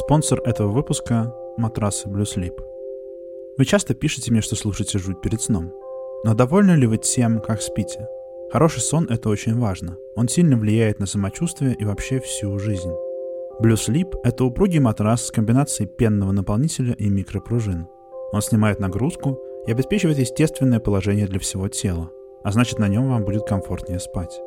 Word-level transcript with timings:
Спонсор 0.00 0.40
этого 0.46 0.72
выпуска– 0.72 1.30
матрасы 1.58 2.08
Blue 2.08 2.24
Sleep. 2.24 2.58
Вы 3.58 3.64
часто 3.66 3.92
пишете 3.92 4.32
мне, 4.32 4.40
что 4.40 4.56
слушаете 4.56 4.98
жуть 4.98 5.20
перед 5.20 5.42
сном. 5.42 5.74
Но 6.24 6.32
довольны 6.32 6.70
ли 6.70 6.86
вы 6.86 6.96
тем, 6.96 7.38
как 7.38 7.60
спите? 7.60 8.08
Хороший 8.50 8.80
сон– 8.80 9.06
это 9.10 9.28
очень 9.28 9.58
важно. 9.58 9.98
Он 10.16 10.26
сильно 10.26 10.56
влияет 10.56 11.00
на 11.00 11.06
самочувствие 11.06 11.74
и 11.74 11.84
вообще 11.84 12.18
всю 12.18 12.58
жизнь. 12.58 12.90
Blue 13.62 13.74
Sleep– 13.74 14.10
это 14.24 14.44
упругий 14.44 14.80
матрас 14.80 15.26
с 15.26 15.30
комбинацией 15.30 15.86
пенного 15.86 16.32
наполнителя 16.32 16.94
и 16.94 17.10
микропружин. 17.10 17.86
Он 18.32 18.40
снимает 18.40 18.80
нагрузку 18.80 19.38
и 19.66 19.70
обеспечивает 19.70 20.18
естественное 20.18 20.80
положение 20.80 21.26
для 21.26 21.38
всего 21.38 21.68
тела, 21.68 22.10
а 22.42 22.52
значит 22.52 22.78
на 22.78 22.88
нем 22.88 23.10
вам 23.10 23.26
будет 23.26 23.42
комфортнее 23.42 24.00
спать. 24.00 24.40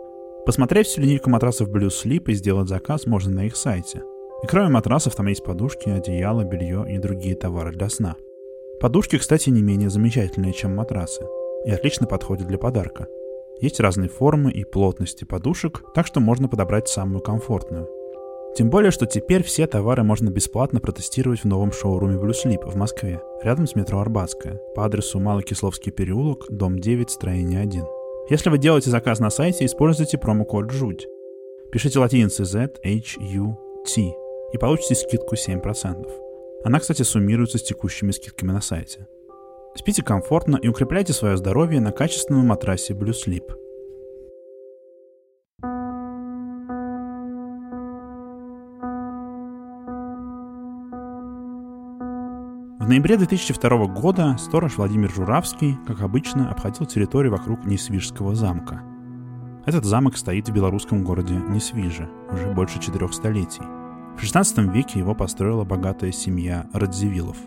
Посмотреть 0.47 0.87
всю 0.87 1.01
линейку 1.01 1.29
матрасов 1.29 1.69
Blue 1.69 1.89
Sleep 1.89 2.23
и 2.25 2.33
сделать 2.33 2.69
заказ 2.69 3.05
можно 3.05 3.31
на 3.31 3.45
их 3.45 3.55
сайте– 3.55 4.01
и 4.43 4.47
кроме 4.47 4.69
матрасов 4.69 5.15
там 5.15 5.27
есть 5.27 5.43
подушки, 5.43 5.89
одеяло, 5.89 6.43
белье 6.43 6.85
и 6.87 6.97
другие 6.97 7.35
товары 7.35 7.71
для 7.71 7.89
сна. 7.89 8.17
Подушки, 8.81 9.17
кстати, 9.17 9.49
не 9.49 9.61
менее 9.61 9.89
замечательные, 9.89 10.51
чем 10.51 10.75
матрасы, 10.75 11.25
и 11.65 11.71
отлично 11.71 12.05
подходят 12.05 12.47
для 12.47 12.57
подарка. 12.57 13.07
Есть 13.61 13.79
разные 13.79 14.09
формы 14.09 14.51
и 14.51 14.65
плотности 14.65 15.23
подушек, 15.23 15.83
так 15.93 16.05
что 16.05 16.19
можно 16.19 16.49
подобрать 16.49 16.89
самую 16.89 17.21
комфортную. 17.21 17.87
Тем 18.57 18.69
более, 18.69 18.91
что 18.91 19.05
теперь 19.05 19.43
все 19.43 19.65
товары 19.65 20.03
можно 20.03 20.29
бесплатно 20.29 20.81
протестировать 20.81 21.39
в 21.39 21.45
новом 21.45 21.71
шоуруме 21.71 22.17
Blue 22.17 22.33
Sleep 22.33 22.69
в 22.69 22.75
Москве, 22.75 23.21
рядом 23.41 23.65
с 23.65 23.75
метро 23.75 23.99
Арбатская, 23.99 24.59
по 24.75 24.83
адресу 24.85 25.19
Малокисловский 25.19 25.93
переулок, 25.93 26.47
дом 26.49 26.77
9, 26.77 27.09
строение 27.09 27.61
1. 27.61 27.85
Если 28.29 28.49
вы 28.49 28.57
делаете 28.57 28.89
заказ 28.89 29.19
на 29.19 29.29
сайте, 29.29 29.65
используйте 29.65 30.17
промокод 30.17 30.69
ЖУДь. 30.69 31.07
Пишите 31.71 31.99
латиницей 31.99 32.45
Z, 32.45 32.73
H, 32.83 33.17
U, 33.19 33.57
T 33.85 34.22
и 34.53 34.57
получите 34.57 34.95
скидку 34.95 35.35
7%. 35.35 36.07
Она, 36.63 36.79
кстати, 36.79 37.01
суммируется 37.01 37.57
с 37.57 37.63
текущими 37.63 38.11
скидками 38.11 38.51
на 38.51 38.61
сайте. 38.61 39.07
Спите 39.75 40.03
комфортно 40.03 40.55
и 40.55 40.67
укрепляйте 40.67 41.11
свое 41.11 41.35
здоровье 41.35 41.81
на 41.81 41.91
качественном 41.91 42.47
матрасе 42.47 42.93
Blue 42.93 43.11
Sleep. 43.11 43.43
В 52.79 52.87
ноябре 52.87 53.17
2002 53.17 53.87
года 53.87 54.35
сторож 54.37 54.77
Владимир 54.77 55.09
Журавский, 55.09 55.77
как 55.87 56.01
обычно, 56.01 56.51
обходил 56.51 56.85
территорию 56.85 57.31
вокруг 57.31 57.65
Несвижского 57.65 58.35
замка. 58.35 58.83
Этот 59.65 59.85
замок 59.85 60.17
стоит 60.17 60.49
в 60.49 60.53
белорусском 60.53 61.03
городе 61.03 61.33
Несвиже 61.33 62.09
уже 62.31 62.51
больше 62.51 62.79
четырех 62.79 63.13
столетий– 63.13 63.63
в 64.17 64.23
XVI 64.23 64.71
веке 64.71 64.99
его 64.99 65.15
построила 65.15 65.63
богатая 65.63 66.11
семья 66.11 66.67
Радзивиллов. 66.73 67.37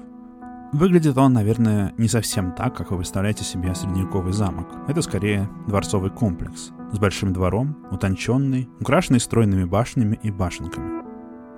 Выглядит 0.72 1.16
он, 1.16 1.32
наверное, 1.32 1.94
не 1.96 2.08
совсем 2.08 2.52
так, 2.52 2.76
как 2.76 2.90
вы 2.90 2.98
представляете 2.98 3.44
себе 3.44 3.74
средневековый 3.74 4.32
замок. 4.32 4.66
Это 4.88 5.00
скорее 5.00 5.48
дворцовый 5.66 6.10
комплекс 6.10 6.72
с 6.92 6.98
большим 6.98 7.32
двором, 7.32 7.78
утонченный, 7.90 8.68
украшенный 8.80 9.20
стройными 9.20 9.64
башнями 9.64 10.18
и 10.22 10.30
башенками. 10.30 11.02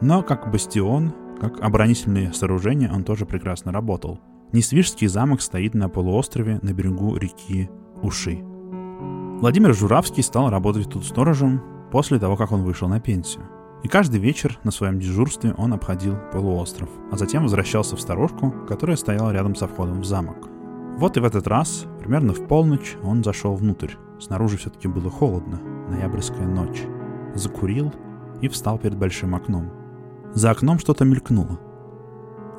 Но 0.01 0.23
как 0.23 0.51
бастион, 0.53 1.15
как 1.41 1.61
оборонительные 1.61 2.33
сооружения 2.33 2.93
он 2.93 3.03
тоже 3.03 3.27
прекрасно 3.27 3.73
работал. 3.73 4.21
Несвижский 4.53 5.09
замок 5.09 5.41
стоит 5.41 5.75
на 5.75 5.89
полуострове 5.89 6.61
на 6.63 6.73
берегу 6.73 7.17
реки 7.17 7.71
Уши. 8.03 8.39
Владимир 9.41 9.75
Журавский 9.75 10.23
стал 10.23 10.51
работать 10.51 10.91
тут 10.91 11.05
сторожем 11.05 11.63
после 11.91 12.19
того, 12.19 12.37
как 12.37 12.53
он 12.53 12.63
вышел 12.63 12.89
на 12.89 13.01
пенсию. 13.01 13.58
И 13.83 13.89
каждый 13.89 14.19
вечер 14.19 14.59
на 14.65 14.71
своем 14.71 14.99
дежурстве 14.99 15.55
он 15.57 15.73
обходил 15.73 16.17
полуостров, 16.33 16.89
а 17.13 17.17
затем 17.17 17.45
возвращался 17.45 17.97
в 17.97 18.01
сторожку, 18.01 18.53
которая 18.67 18.97
стояла 18.97 19.31
рядом 19.31 19.55
со 19.55 19.69
входом 19.69 20.01
в 20.01 20.05
замок. 20.05 20.49
Вот 20.97 21.17
и 21.17 21.21
в 21.21 21.25
этот 21.25 21.47
раз, 21.47 21.87
примерно 22.01 22.33
в 22.33 22.47
полночь, 22.49 22.97
он 23.05 23.23
зашел 23.23 23.55
внутрь. 23.55 23.93
Снаружи 24.19 24.57
все-таки 24.57 24.89
было 24.89 25.11
холодно, 25.11 25.61
ноябрьская 25.89 26.47
ночь. 26.47 26.83
Закурил 27.35 27.93
и 28.41 28.49
встал 28.49 28.79
перед 28.79 28.97
большим 28.97 29.37
окном. 29.37 29.71
За 30.35 30.51
окном 30.51 30.81
что-то 30.81 31.05
мелькнуло. 31.05 31.61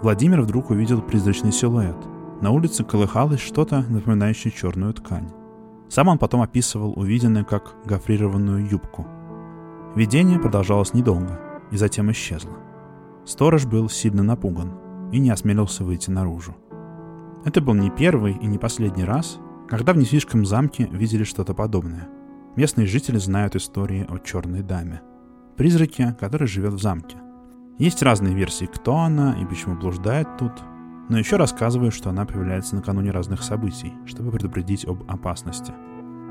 Владимир 0.02 0.42
вдруг 0.42 0.70
увидел 0.70 1.02
призрачный 1.02 1.52
силуэт. 1.52 1.98
На 2.42 2.52
улице 2.52 2.86
колыхалось 2.86 3.42
что-то, 3.42 3.84
напоминающее 3.90 4.54
черную 4.54 4.94
ткань. 4.94 5.30
Сам 5.90 6.08
он 6.08 6.18
потом 6.18 6.42
описывал 6.42 6.98
увиденное 6.98 7.44
как 7.44 7.76
гофрированную 7.84 8.66
юбку– 8.66 9.06
Видение 9.96 10.40
продолжалось 10.40 10.94
недолго 10.94 11.40
и 11.72 11.78
затем 11.78 12.12
исчезло. 12.12 12.54
Сторож 13.26 13.66
был 13.66 13.90
сильно 13.90 14.22
напуган 14.22 15.10
и 15.12 15.20
не 15.20 15.32
осмелился 15.32 15.84
выйти 15.84 16.12
наружу. 16.12 16.56
Это 17.44 17.60
был 17.60 17.74
не 17.74 17.90
первый 17.90 18.34
и 18.34 18.46
не 18.46 18.60
последний 18.60 19.04
раз, 19.04 19.40
когда 19.68 19.94
в 19.94 19.98
Нефишском 19.98 20.46
замке 20.46 20.88
видели 20.92 21.24
что-то 21.24 21.56
подобное. 21.56 22.08
Местные 22.56 22.86
жители 22.86 23.18
знают 23.18 23.56
истории 23.56 24.06
о 24.08 24.20
черной 24.20 24.62
даме. 24.62 25.02
Призраке, 25.58 26.16
который 26.20 26.48
живет 26.48 26.74
в 26.74 26.82
замке. 26.82 27.18
Есть 27.80 28.04
разные 28.04 28.36
версии, 28.36 28.66
кто 28.66 28.98
она 28.98 29.42
и 29.42 29.46
почему 29.46 29.76
блуждает 29.76 30.28
тут, 30.38 30.52
но 31.10 31.18
еще 31.18 31.38
рассказывают, 31.38 31.96
что 31.96 32.12
она 32.12 32.26
появляется 32.26 32.76
накануне 32.76 33.10
разных 33.10 33.42
событий, 33.42 33.94
чтобы 34.06 34.32
предупредить 34.32 34.86
об 34.86 35.10
опасности. 35.10 35.74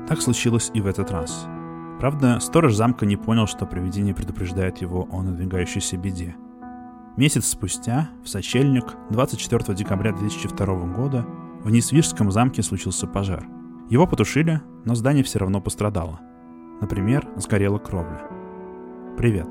Так 0.07 0.21
случилось 0.21 0.71
и 0.73 0.79
в 0.79 0.87
этот 0.87 1.11
раз– 1.11 1.45
Правда, 1.99 2.39
сторож 2.39 2.73
замка 2.75 3.05
не 3.05 3.17
понял, 3.17 3.45
что 3.45 3.65
привидение 3.65 4.15
предупреждает 4.15 4.77
его 4.77 5.05
о 5.11 5.21
надвигающейся 5.21 5.97
беде. 5.97 6.33
Месяц 7.17 7.47
спустя, 7.47 8.09
в 8.23 8.29
сочельник, 8.29 8.95
24 9.09 9.75
декабря 9.75 10.13
2002 10.13 10.65
года, 10.95 11.25
в 11.61 11.69
Несвижском 11.69 12.31
замке 12.31 12.63
случился 12.63 13.05
пожар. 13.05 13.45
Его 13.89 14.07
потушили, 14.07 14.61
но 14.85 14.95
здание 14.95 15.25
все 15.25 15.39
равно 15.39 15.59
пострадало. 15.59 16.21
Например, 16.79 17.27
сгорела 17.35 17.79
кровля. 17.79 18.21
Привет. 19.17 19.49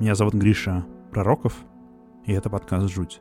Меня 0.00 0.14
зовут 0.14 0.32
Гриша 0.32 0.86
Пророков, 1.10 1.54
и 2.24 2.32
это 2.32 2.48
подкаст 2.48 2.88
«Жуть». 2.88 3.20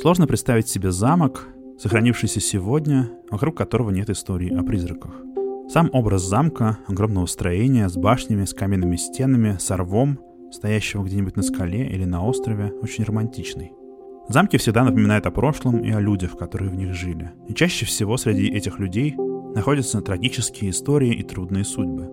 Сложно 0.00 0.26
представить 0.26 0.68
себе 0.68 0.90
замок, 0.90 1.53
сохранившийся 1.78 2.40
сегодня, 2.40 3.10
вокруг 3.30 3.56
которого 3.56 3.90
нет 3.90 4.10
истории 4.10 4.54
о 4.54 4.62
призраках. 4.62 5.14
Сам 5.68 5.90
образ 5.92 6.22
замка, 6.22 6.78
огромного 6.86 7.26
строения 7.26 7.88
с 7.88 7.96
башнями, 7.96 8.44
с 8.44 8.52
каменными 8.52 8.96
стенами, 8.96 9.56
с 9.58 9.74
рвом, 9.74 10.18
стоящего 10.52 11.02
где-нибудь 11.02 11.36
на 11.36 11.42
скале 11.42 11.88
или 11.88 12.04
на 12.04 12.24
острове, 12.24 12.72
очень 12.82 13.04
романтичный. 13.04 13.72
Замки 14.28 14.56
всегда 14.56 14.84
напоминают 14.84 15.26
о 15.26 15.30
прошлом 15.30 15.80
и 15.80 15.90
о 15.90 16.00
людях, 16.00 16.36
которые 16.36 16.70
в 16.70 16.74
них 16.74 16.94
жили. 16.94 17.32
И 17.48 17.54
чаще 17.54 17.86
всего 17.86 18.16
среди 18.16 18.48
этих 18.48 18.78
людей 18.78 19.14
находятся 19.54 20.00
трагические 20.00 20.70
истории 20.70 21.12
и 21.14 21.22
трудные 21.22 21.64
судьбы. 21.64 22.10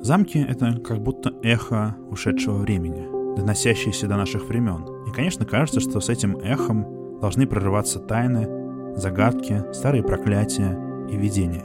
Замки— 0.00 0.38
это 0.48 0.80
как 0.80 1.02
будто 1.02 1.34
эхо 1.42 1.96
ушедшего 2.10 2.58
времени, 2.58 3.06
доносящееся 3.36 4.06
до 4.06 4.16
наших 4.16 4.48
времен. 4.48 4.84
И, 5.08 5.12
конечно, 5.12 5.44
кажется, 5.44 5.80
что 5.80 6.00
с 6.00 6.08
этим 6.08 6.36
эхом 6.38 7.20
должны 7.20 7.46
прорываться 7.46 7.98
тайны, 7.98 8.46
загадки, 9.00 9.64
старые 9.72 10.02
проклятия 10.02 10.78
и 11.10 11.16
видения. 11.16 11.64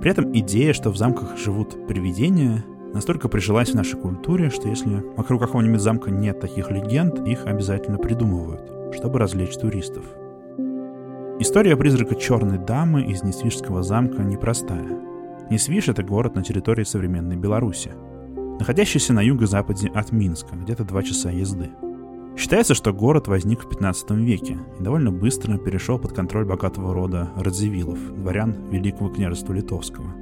При 0.00 0.10
этом 0.10 0.30
идея, 0.38 0.72
что 0.72 0.90
в 0.90 0.96
замках 0.96 1.36
живут 1.38 1.86
привидения, 1.86 2.64
настолько 2.92 3.28
прижилась 3.28 3.70
в 3.70 3.74
нашей 3.74 3.98
культуре, 3.98 4.50
что 4.50 4.68
если 4.68 5.02
вокруг 5.16 5.40
какого-нибудь 5.40 5.80
замка 5.80 6.10
нет 6.10 6.40
таких 6.40 6.70
легенд, 6.70 7.26
их 7.26 7.46
обязательно 7.46 7.98
придумывают, 7.98 8.94
чтобы 8.94 9.18
развлечь 9.18 9.56
туристов. 9.56 10.04
История 11.38 11.76
призрака 11.76 12.14
черной 12.14 12.58
дамы 12.58 13.02
из 13.02 13.22
Несвижского 13.22 13.82
замка 13.82 14.22
непростая. 14.22 14.98
Несвиж— 15.50 15.88
это 15.90 16.02
город 16.02 16.34
на 16.34 16.42
территории 16.42 16.84
современной 16.84 17.36
Беларуси, 17.36 17.92
находящийся 18.58 19.12
на 19.12 19.20
юго-западе 19.20 19.90
от 19.94 20.12
Минска, 20.12 20.56
где-то 20.56 20.84
два 20.84 21.02
часа 21.02 21.30
езды. 21.30 21.70
Считается, 22.36 22.74
что 22.74 22.92
город 22.92 23.28
возник 23.28 23.64
в 23.64 23.68
15 23.68 24.10
веке 24.10 24.58
и 24.78 24.82
довольно 24.82 25.10
быстро 25.10 25.56
перешел 25.56 25.98
под 25.98 26.12
контроль 26.12 26.44
богатого 26.44 26.92
рода 26.92 27.30
Радзивиллов, 27.34 27.98
дворян 28.14 28.68
Великого 28.70 29.08
княжества 29.08 29.54
Литовского. 29.54 30.14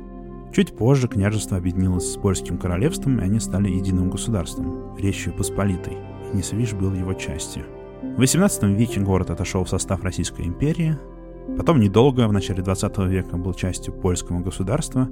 Чуть 0.54 0.76
позже 0.76 1.08
княжество 1.08 1.56
объединилось 1.56 2.12
с 2.12 2.16
Польским 2.16 2.56
королевством, 2.56 3.18
и 3.18 3.24
они 3.24 3.40
стали 3.40 3.68
единым 3.68 4.10
государством, 4.10 4.96
Речью 4.96 5.32
Посполитой, 5.32 5.98
и 6.32 6.36
Несвиж 6.36 6.74
был 6.74 6.94
его 6.94 7.14
частью. 7.14 7.64
В 8.00 8.18
18 8.18 8.62
веке 8.62 9.00
город 9.00 9.30
отошел 9.30 9.64
в 9.64 9.68
состав 9.68 10.04
Российской 10.04 10.42
империи, 10.42 10.96
потом 11.58 11.80
недолго, 11.80 12.28
в 12.28 12.32
начале 12.32 12.62
20 12.62 12.98
века, 12.98 13.36
был 13.36 13.54
частью 13.54 13.92
польского 13.92 14.38
государства, 14.38 15.08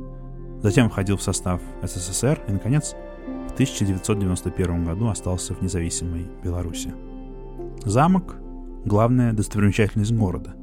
затем 0.63 0.89
входил 0.89 1.17
в 1.17 1.23
состав 1.23 1.61
СССР 1.83 2.41
и, 2.47 2.53
наконец, 2.53 2.95
в 3.49 3.53
1991 3.55 4.85
году 4.85 5.09
остался 5.09 5.55
в 5.55 5.63
независимой 5.63 6.27
Беларуси. 6.43 6.93
Замок– 7.85 8.37
главная 8.85 9.33
достопримечательность 9.33 10.13
города. 10.13 10.55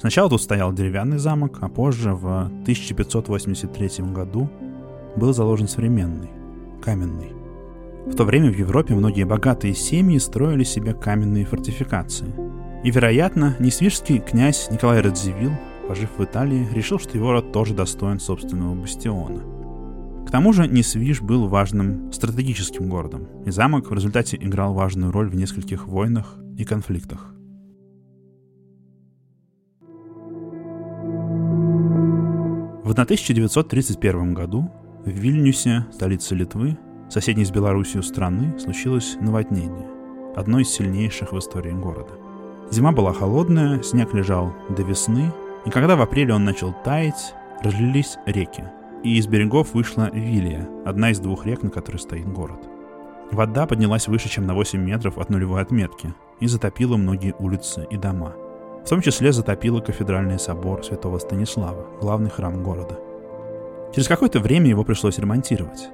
Сначала 0.00 0.28
тут 0.28 0.42
стоял 0.42 0.72
деревянный 0.72 1.18
замок, 1.18 1.58
а 1.60 1.68
позже, 1.68 2.12
в 2.12 2.46
1583 2.62 4.04
году, 4.12 4.48
был 5.16 5.32
заложен 5.32 5.68
современный, 5.68 6.30
каменный. 6.82 7.32
В 8.06 8.16
то 8.16 8.24
время 8.24 8.50
в 8.50 8.58
Европе 8.58 8.94
многие 8.94 9.24
богатые 9.24 9.74
семьи 9.74 10.18
строили 10.18 10.64
себе 10.64 10.92
каменные 10.92 11.44
фортификации. 11.44 12.34
И, 12.82 12.90
вероятно, 12.90 13.54
несвижский 13.60 14.18
князь 14.18 14.68
Николай 14.72 15.00
Радзивилл, 15.00 15.52
пожив 15.86 16.10
в 16.18 16.24
Италии, 16.24 16.66
решил, 16.72 16.98
что 16.98 17.16
его 17.16 17.30
род 17.30 17.52
тоже 17.52 17.74
достоин 17.74 18.18
собственного 18.18 18.74
бастиона. 18.74 19.42
К 20.26 20.30
тому 20.30 20.52
же 20.52 20.66
Несвиж 20.66 21.20
был 21.20 21.48
важным 21.48 22.12
стратегическим 22.12 22.88
городом, 22.88 23.28
и 23.44 23.50
замок 23.50 23.90
в 23.90 23.94
результате 23.94 24.36
играл 24.36 24.72
важную 24.72 25.12
роль 25.12 25.28
в 25.28 25.34
нескольких 25.34 25.86
войнах 25.86 26.36
и 26.56 26.64
конфликтах. 26.64 27.34
В 32.84 32.90
1931 32.92 34.34
году 34.34 34.70
в 35.04 35.08
Вильнюсе, 35.08 35.86
столице 35.92 36.34
Литвы, 36.34 36.76
соседней 37.08 37.44
с 37.44 37.50
Белоруссией 37.50 38.02
страны, 38.02 38.58
случилось 38.58 39.16
наводнение, 39.20 39.88
одно 40.36 40.60
из 40.60 40.68
сильнейших 40.68 41.32
в 41.32 41.38
истории 41.38 41.72
города. 41.72 42.12
Зима 42.70 42.92
была 42.92 43.12
холодная, 43.12 43.82
снег 43.82 44.14
лежал 44.14 44.54
до 44.68 44.82
весны, 44.82 45.32
и 45.64 45.70
когда 45.70 45.96
в 45.96 46.02
апреле 46.02 46.34
он 46.34 46.44
начал 46.44 46.74
таять, 46.84 47.34
разлились 47.62 48.18
реки, 48.26 48.64
и 49.02 49.16
из 49.16 49.26
берегов 49.26 49.74
вышла 49.74 50.10
Вилия, 50.12 50.68
одна 50.84 51.10
из 51.10 51.18
двух 51.18 51.46
рек, 51.46 51.62
на 51.62 51.70
которой 51.70 51.98
стоит 51.98 52.28
город. 52.28 52.68
Вода 53.30 53.66
поднялась 53.66 54.08
выше, 54.08 54.28
чем 54.28 54.46
на 54.46 54.54
8 54.54 54.80
метров 54.80 55.18
от 55.18 55.30
нулевой 55.30 55.62
отметки, 55.62 56.14
и 56.40 56.46
затопила 56.46 56.96
многие 56.96 57.34
улицы 57.38 57.86
и 57.90 57.96
дома. 57.96 58.34
В 58.84 58.88
том 58.88 59.00
числе 59.00 59.32
затопила 59.32 59.80
кафедральный 59.80 60.38
собор 60.38 60.84
святого 60.84 61.18
Станислава, 61.18 61.86
главный 62.00 62.30
храм 62.30 62.62
города– 62.62 62.98
Через 63.94 64.08
какое-то 64.08 64.40
время 64.40 64.68
его 64.68 64.84
пришлось 64.84 65.18
ремонтировать. 65.18 65.90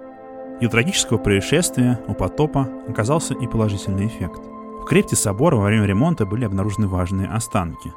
И 0.61 0.67
у 0.67 0.69
трагического 0.69 1.19
происшествия, 1.19 2.01
у 2.07 2.15
потопа, 2.15 2.69
оказался 2.89 3.35
и 3.35 3.47
положительный 3.47 4.07
эффект. 4.07 4.41
В 4.81 4.85
крепте 4.85 5.17
собора 5.17 5.57
во 5.57 5.65
время 5.65 5.85
ремонта 5.85 6.25
были 6.25 6.45
обнаружены 6.45 6.87
важные 6.87 7.29
останки, 7.29 7.93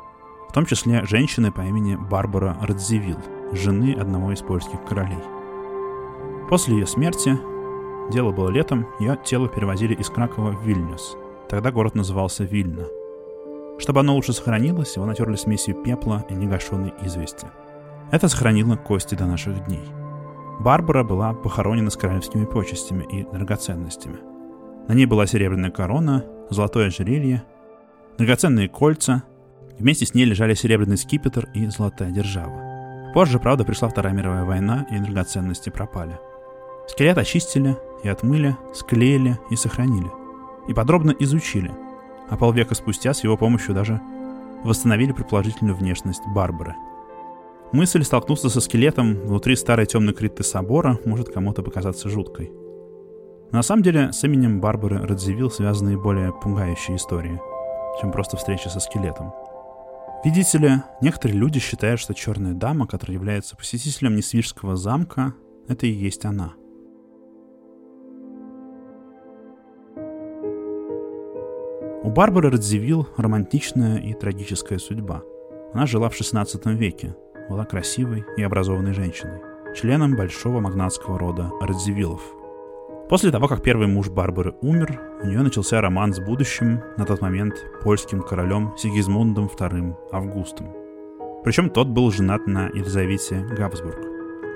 в 0.49 0.53
том 0.53 0.65
числе 0.65 1.05
женщины 1.05 1.51
по 1.51 1.61
имени 1.61 1.95
Барбара 1.95 2.57
Радзивилл, 2.61 3.19
жены 3.51 3.93
одного 3.93 4.31
из 4.31 4.41
польских 4.41 4.83
королей. 4.85 5.19
После 6.49 6.75
ее 6.75 6.87
смерти, 6.87 7.37
дело 8.11 8.31
было 8.31 8.49
летом, 8.49 8.87
ее 8.99 9.17
тело 9.23 9.47
перевозили 9.47 9.93
из 9.93 10.09
Кракова 10.09 10.51
в 10.51 10.63
Вильнюс. 10.63 11.15
Тогда 11.49 11.71
город 11.71 11.95
назывался 11.95 12.43
Вильна. 12.43 12.85
Чтобы 13.79 14.01
оно 14.01 14.15
лучше 14.15 14.33
сохранилось, 14.33 14.95
его 14.95 15.05
натерли 15.05 15.35
смесью 15.35 15.75
пепла 15.75 16.25
и 16.29 16.33
негашенной 16.33 16.93
извести– 17.03 17.47
это 18.11 18.27
сохранило 18.27 18.75
кости 18.75 19.15
до 19.15 19.25
наших 19.25 19.65
дней. 19.65 19.83
Барбара 20.59 21.03
была 21.03 21.33
похоронена 21.33 21.89
с 21.89 21.95
королевскими 21.95 22.43
почестями 22.43 23.05
и 23.09 23.23
драгоценностями. 23.23 24.17
На 24.89 24.93
ней 24.93 25.05
была 25.05 25.25
серебряная 25.25 25.71
корона, 25.71 26.25
золотое 26.49 26.87
ожерелье, 26.87 27.43
драгоценные 28.17 28.67
кольца. 28.67 29.23
Вместе 29.79 30.05
с 30.05 30.13
ней 30.13 30.25
лежали 30.25 30.55
серебряный 30.55 30.97
скипетр 30.97 31.47
и 31.55 31.67
золотая 31.67 32.11
держава. 32.11 32.70
Позже, 33.13 33.39
правда, 33.39 33.65
пришла 33.65 33.89
Вторая 33.89 34.13
мировая 34.13 34.43
война, 34.43 34.85
и 34.89 34.97
драгоценности 34.97 35.69
пропали. 35.69 36.19
Скелет 36.87 37.17
очистили 37.17 37.77
и 38.03 38.09
отмыли, 38.09 38.55
склеили 38.73 39.39
и 39.49 39.55
сохранили. 39.55 40.09
И 40.67 40.73
подробно 40.73 41.11
изучили. 41.19 41.71
А 42.29 42.37
полвека 42.37 42.75
спустя 42.75 43.13
с 43.13 43.23
его 43.23 43.37
помощью 43.37 43.75
даже 43.75 43.99
восстановили 44.63 45.11
предположительную 45.11 45.75
внешность 45.75 46.21
Барбары– 46.33 46.75
Мысль 47.71 48.03
столкнуться 48.03 48.49
со 48.49 48.59
скелетом 48.59 49.15
внутри 49.15 49.55
старой 49.55 49.85
темной 49.85 50.13
крипты 50.13 50.43
собора 50.43 50.99
может 51.05 51.29
кому-то 51.29 51.63
показаться 51.63 52.09
жуткой. 52.09 52.51
Но 53.51 53.59
на 53.59 53.61
самом 53.61 53.81
деле 53.81 54.11
с 54.11 54.21
именем 54.25 54.59
Барбары 54.59 54.97
Радзивилл 54.99 55.49
связаны 55.49 55.97
более 55.97 56.33
пугающие 56.33 56.97
истории, 56.97 57.39
чем 58.01 58.11
просто 58.11 58.35
встреча 58.35 58.69
со 58.69 58.81
скелетом. 58.81 59.31
Видите 60.23 60.59
ли, 60.59 60.71
некоторые 61.01 61.39
люди 61.39 61.59
считают, 61.59 61.99
что 61.99 62.13
черная 62.13 62.53
дама, 62.53 62.85
которая 62.85 63.17
является 63.17 63.55
посетителем 63.55 64.15
Несвижского 64.15 64.75
замка, 64.75 65.33
это 65.67 65.87
и 65.87 65.91
есть 65.91 66.25
она. 66.25 66.53
У 72.03 72.09
Барбары 72.09 72.51
Радзивилл 72.51 73.07
романтичная 73.17 73.97
и 73.97 74.13
трагическая 74.13 74.77
судьба. 74.77 75.23
Она 75.73 75.87
жила 75.87 76.09
в 76.09 76.15
16 76.15 76.67
веке, 76.67 77.15
была 77.49 77.65
красивой 77.65 78.23
и 78.37 78.43
образованной 78.43 78.93
женщиной, 78.93 79.41
членом 79.75 80.15
большого 80.15 80.59
магнатского 80.59 81.17
рода 81.17 81.49
Радзивиллов. 81.61 82.40
После 83.11 83.29
того, 83.29 83.49
как 83.49 83.61
первый 83.61 83.87
муж 83.87 84.07
Барбары 84.07 84.53
умер, 84.61 85.01
у 85.21 85.27
нее 85.27 85.41
начался 85.41 85.81
роман 85.81 86.13
с 86.13 86.21
будущим, 86.21 86.81
на 86.95 87.03
тот 87.03 87.19
момент, 87.19 87.55
польским 87.83 88.21
королем 88.21 88.73
Сигизмундом 88.77 89.47
II 89.47 89.97
Августом. 90.13 90.73
Причем 91.43 91.69
тот 91.69 91.89
был 91.89 92.09
женат 92.09 92.47
на 92.47 92.69
Елизавете 92.69 93.45
Габсбург. 93.57 93.99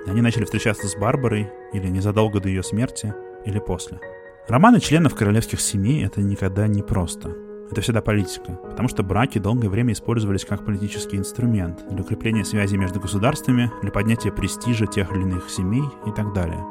Они 0.08 0.22
начали 0.22 0.46
встречаться 0.46 0.88
с 0.88 0.96
Барбарой 0.96 1.50
или 1.74 1.90
незадолго 1.90 2.40
до 2.40 2.48
ее 2.48 2.64
смерти, 2.64 3.14
или 3.44 3.60
после. 3.60 4.00
Романы 4.48 4.80
членов 4.80 5.16
королевских 5.16 5.60
семей— 5.60 6.06
это 6.06 6.22
никогда 6.22 6.66
не 6.68 6.82
просто. 6.82 7.36
Это 7.70 7.82
всегда 7.82 8.02
политика, 8.02 8.54
потому 8.70 8.88
что 8.88 9.04
браки 9.04 9.38
долгое 9.38 9.68
время 9.68 9.92
использовались 9.92 10.46
как 10.46 10.64
политический 10.64 11.18
инструмент 11.18 11.84
для 11.92 12.04
укрепления 12.04 12.46
связей 12.46 12.78
между 12.78 13.02
государствами, 13.02 13.70
для 13.82 13.92
поднятия 13.92 14.32
престижа 14.32 14.88
тех 14.88 15.12
или 15.12 15.24
иных 15.24 15.50
семей 15.50 15.84
и 16.08 16.12
так 16.12 16.32
далее. 16.32 16.64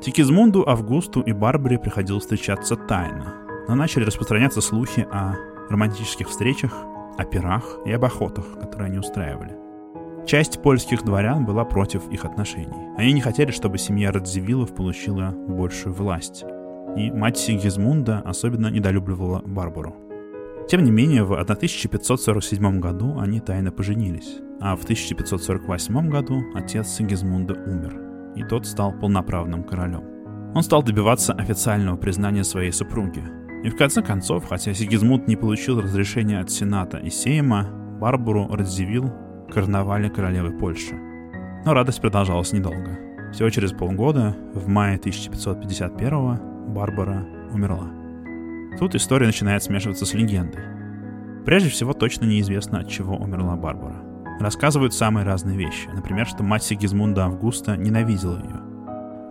Тикизмунду, 0.00 0.66
Августу 0.66 1.20
и 1.20 1.32
Барбаре 1.32 1.78
приходилось 1.78 2.22
встречаться 2.22 2.74
тайно, 2.74 3.34
но 3.68 3.74
начали 3.74 4.04
распространяться 4.04 4.62
слухи 4.62 5.06
о 5.12 5.34
романтических 5.68 6.30
встречах, 6.30 6.72
о 7.18 7.24
пирах 7.24 7.78
и 7.84 7.92
об 7.92 8.04
охотах, 8.06 8.46
которые 8.58 8.86
они 8.86 8.98
устраивали. 8.98 9.58
Часть 10.26 10.62
польских 10.62 11.02
дворян 11.04 11.44
была 11.44 11.66
против 11.66 12.08
их 12.10 12.24
отношений. 12.24 12.88
Они 12.96 13.12
не 13.12 13.20
хотели, 13.20 13.50
чтобы 13.50 13.76
семья 13.76 14.10
Радзивиллов 14.10 14.74
получила 14.74 15.32
большую 15.32 15.94
власть. 15.94 16.44
И 16.96 17.10
мать 17.10 17.36
Сигизмунда 17.36 18.20
особенно 18.24 18.68
недолюбливала 18.68 19.42
Барбару. 19.44 19.94
Тем 20.66 20.82
не 20.82 20.90
менее, 20.90 21.24
в 21.24 21.32
1547 21.32 22.80
году 22.80 23.18
они 23.18 23.40
тайно 23.40 23.70
поженились, 23.70 24.38
а 24.60 24.76
в 24.76 24.84
1548 24.84 26.08
году 26.08 26.42
отец 26.54 26.88
Сигизмунда 26.88 27.54
умер, 27.54 28.09
и 28.36 28.42
тот 28.42 28.66
стал 28.66 28.92
полноправным 28.92 29.64
королем. 29.64 30.04
Он 30.54 30.62
стал 30.62 30.82
добиваться 30.82 31.32
официального 31.32 31.96
признания 31.96 32.44
своей 32.44 32.72
супруги. 32.72 33.22
И 33.62 33.68
в 33.68 33.76
конце 33.76 34.02
концов, 34.02 34.48
хотя 34.48 34.74
Сигизмунд 34.74 35.28
не 35.28 35.36
получил 35.36 35.80
разрешения 35.80 36.40
от 36.40 36.50
Сената 36.50 36.98
и 36.98 37.10
Сейма, 37.10 37.68
Барбару 38.00 38.48
Радзивилл 38.48 39.12
короновали 39.52 40.08
королевой 40.08 40.52
Польши. 40.52 40.94
Но 41.64 41.74
радость 41.74 42.00
продолжалась 42.00 42.52
недолго. 42.52 42.98
Всего 43.32 43.50
через 43.50 43.72
полгода, 43.72 44.34
в 44.54 44.66
мае 44.66 44.96
1551 44.96 46.72
Барбара 46.74 47.26
умерла. 47.52 47.90
Тут 48.78 48.94
история 48.94 49.26
начинает 49.26 49.62
смешиваться 49.62 50.06
с 50.06 50.14
легендой. 50.14 50.62
Прежде 51.44 51.68
всего, 51.68 51.92
точно 51.92 52.24
неизвестно, 52.24 52.80
от 52.80 52.88
чего 52.88 53.16
умерла 53.16 53.56
Барбара. 53.56 54.09
Рассказывают 54.40 54.94
самые 54.94 55.26
разные 55.26 55.58
вещи. 55.58 55.90
Например, 55.92 56.26
что 56.26 56.42
мать 56.42 56.62
Сигизмунда 56.62 57.26
Августа 57.26 57.76
ненавидела 57.76 58.38
ее 58.38 58.60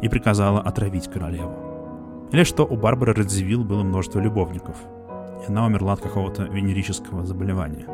и 0.04 0.08
приказала 0.08 0.62
отравить 0.62 1.10
королеву. 1.10 2.30
Или 2.32 2.44
что 2.44 2.64
у 2.64 2.78
Барбары 2.78 3.14
Радзивилл 3.14 3.64
было 3.64 3.82
множество 3.82 4.20
любовников, 4.20 4.78
и 5.42 5.50
она 5.50 5.66
умерла 5.66 5.94
от 5.94 6.02
какого-то 6.02 6.44
венерического 6.44 7.26
заболевания. 7.26 7.88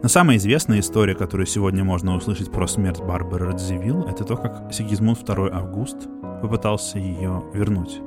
Но 0.00 0.08
самая 0.08 0.36
известная 0.36 0.78
история, 0.78 1.16
которую 1.16 1.48
сегодня 1.48 1.82
можно 1.82 2.14
услышать 2.14 2.52
про 2.52 2.68
смерть 2.68 3.02
Барбары 3.02 3.46
Радзивилл, 3.46 4.04
это 4.04 4.22
то, 4.22 4.36
как 4.36 4.72
Сигизмунд 4.72 5.28
II 5.28 5.50
Август 5.50 6.06
попытался 6.40 7.00
ее 7.00 7.42
вернуть. 7.52 8.00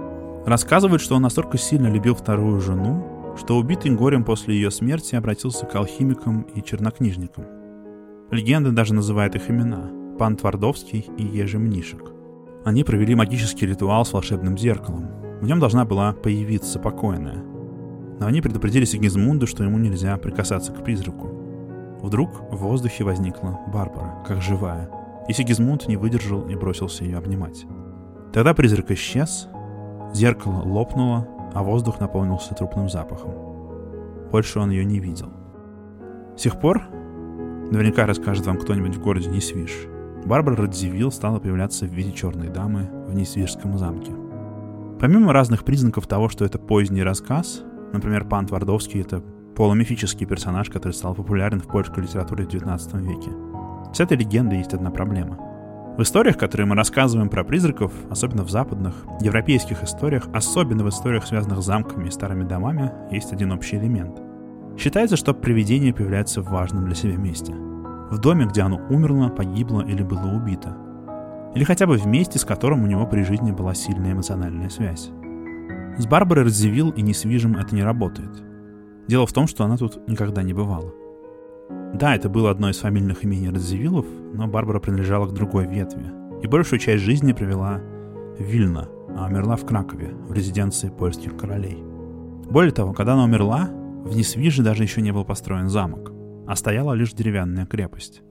Рассказывают, 0.45 1.01
что 1.01 1.17
он 1.17 1.23
настолько 1.23 1.57
сильно 1.57 1.87
любил 1.87 2.15
вторую 2.15 2.61
жену, 2.61 3.35
что 3.37 3.57
убитый 3.57 3.91
горем 3.91 4.23
после 4.23 4.55
ее 4.55 4.71
смерти 4.71 5.15
обратился 5.15 5.65
к 5.65 5.75
алхимикам 5.75 6.43
и 6.43 6.63
чернокнижникам. 6.63 7.58
Легенда 8.31 8.71
даже 8.71 8.93
называет 8.93 9.35
их 9.35 9.49
имена– 9.49 9.89
Пан 10.19 10.35
Твардовский 10.35 11.09
и 11.17 11.23
Ежи 11.23 11.57
Мнишек. 11.57 12.11
Они 12.63 12.83
провели 12.83 13.15
магический 13.15 13.65
ритуал 13.65 14.05
с 14.05 14.13
волшебным 14.13 14.57
зеркалом. 14.57 15.09
В 15.41 15.45
нем 15.45 15.59
должна 15.59 15.85
была 15.85 16.13
появиться 16.13 16.77
покойная. 16.77 17.43
Но 18.19 18.27
они 18.27 18.41
предупредили 18.41 18.85
Сигизмунду, 18.85 19.47
что 19.47 19.63
ему 19.63 19.77
нельзя 19.77 20.17
прикасаться 20.17 20.73
к 20.73 20.83
призраку. 20.83 21.27
Вдруг 22.01 22.51
в 22.51 22.57
воздухе 22.57 23.03
возникла 23.03 23.59
Барбара, 23.73 24.23
как 24.27 24.41
живая, 24.41 24.89
и 25.27 25.33
Сигизмунд 25.33 25.87
не 25.87 25.97
выдержал 25.97 26.47
и 26.47 26.55
бросился 26.55 27.05
ее 27.05 27.17
обнимать. 27.17 27.65
Тогда 28.33 28.53
призрак 28.53 28.91
исчез, 28.91 29.47
Зеркало 30.13 30.61
лопнуло, 30.63 31.27
а 31.53 31.63
воздух 31.63 31.99
наполнился 31.99 32.53
трупным 32.53 32.89
запахом. 32.89 33.33
Больше 34.31 34.59
он 34.59 34.69
ее 34.69 34.85
не 34.85 34.99
видел. 34.99 35.29
С 36.35 36.41
тех 36.41 36.59
пор, 36.59 36.83
наверняка 37.71 38.05
расскажет 38.05 38.45
вам 38.45 38.57
кто-нибудь 38.57 38.95
в 38.95 39.01
городе 39.01 39.29
Несвиш, 39.29 39.87
Барбара 40.25 40.55
Радзивилл 40.57 41.11
стала 41.11 41.39
появляться 41.39 41.85
в 41.85 41.93
виде 41.93 42.11
черной 42.11 42.49
дамы 42.49 42.89
в 43.07 43.15
Несвижском 43.15 43.77
замке. 43.77 44.11
Помимо 44.99 45.33
разных 45.33 45.63
признаков 45.63 46.07
того, 46.07 46.29
что 46.29 46.45
это 46.45 46.59
поздний 46.59 47.03
рассказ, 47.03 47.63
например, 47.93 48.25
пан 48.25 48.45
Твардовский— 48.45 49.01
это 49.01 49.21
полумифический 49.55 50.25
персонаж, 50.25 50.69
который 50.69 50.93
стал 50.93 51.15
популярен 51.15 51.59
в 51.59 51.67
польской 51.67 52.03
литературе 52.03 52.45
в 52.45 52.49
XIX 52.49 53.01
веке. 53.01 53.31
С 53.93 53.99
этой 53.99 54.17
легендой 54.17 54.59
есть 54.59 54.73
одна 54.73 54.91
проблема. 54.91 55.37
В 55.97 56.01
историях, 56.01 56.37
которые 56.37 56.67
мы 56.67 56.75
рассказываем 56.75 57.29
про 57.29 57.43
призраков, 57.43 57.91
особенно 58.09 58.43
в 58.43 58.49
западных, 58.49 58.93
европейских 59.21 59.83
историях, 59.83 60.27
особенно 60.33 60.83
в 60.83 60.89
историях, 60.89 61.25
связанных 61.25 61.61
с 61.61 61.65
замками 61.65 62.07
и 62.07 62.11
старыми 62.11 62.43
домами, 62.43 62.91
есть 63.11 63.33
один 63.33 63.51
общий 63.51 63.77
элемент. 63.77 64.28
Считается, 64.79 65.17
что 65.17 65.33
привидение 65.33 65.93
появляется 65.93 66.41
в 66.41 66.49
важном 66.49 66.85
для 66.85 66.95
себя 66.95 67.17
месте— 67.17 67.53
в 68.09 68.17
доме, 68.17 68.45
где 68.45 68.61
оно 68.61 68.81
умерло, 68.89 69.29
погибло 69.29 69.81
или 69.81 70.01
было 70.01 70.27
убито. 70.27 70.75
Или 71.53 71.63
хотя 71.63 71.85
бы 71.85 71.97
в 71.97 72.07
месте, 72.07 72.39
с 72.39 72.45
которым 72.45 72.83
у 72.83 72.87
него 72.87 73.05
при 73.05 73.23
жизни 73.23 73.51
была 73.51 73.73
сильная 73.73 74.13
эмоциональная 74.13 74.69
связь. 74.69 75.11
С 75.97 76.07
Барбарой 76.07 76.45
Радзивилл 76.45 76.89
и 76.91 77.01
Несвижем 77.01 77.55
это 77.55 77.75
не 77.75 77.83
работает. 77.83 78.31
Дело 79.07 79.27
в 79.27 79.33
том, 79.33 79.47
что 79.47 79.63
она 79.63 79.77
тут 79.77 80.07
никогда 80.07 80.43
не 80.43 80.53
бывала. 80.53 80.91
Да, 81.93 82.15
это 82.15 82.29
было 82.29 82.49
одно 82.49 82.69
из 82.69 82.77
фамильных 82.77 83.25
имений 83.25 83.49
Радзивиллов, 83.49 84.05
но 84.33 84.47
Барбара 84.47 84.79
принадлежала 84.79 85.27
к 85.27 85.33
другой 85.33 85.67
ветви 85.67 86.11
и 86.41 86.47
большую 86.47 86.79
часть 86.79 87.03
жизни 87.03 87.33
провела 87.33 87.79
в 88.37 88.41
Вильно, 88.41 88.87
а 89.17 89.27
умерла 89.27 89.55
в 89.55 89.65
Кракове, 89.65 90.13
в 90.27 90.33
резиденции 90.33 90.89
польских 90.89 91.35
королей. 91.35 91.83
Более 92.49 92.71
того, 92.71 92.93
когда 92.93 93.13
она 93.13 93.25
умерла, 93.25 93.69
в 94.03 94.15
Несвиже 94.15 94.63
даже 94.63 94.83
еще 94.83 95.01
не 95.01 95.11
был 95.11 95.25
построен 95.25 95.69
замок 95.69 96.13
а 96.49 96.55
стояла 96.55 96.93
лишь 96.93 97.13
деревянная 97.13 97.67
крепость. 97.67 98.23